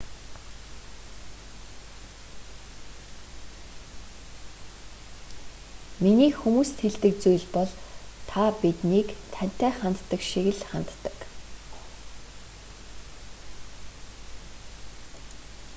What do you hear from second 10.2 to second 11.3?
шиг л ханддаг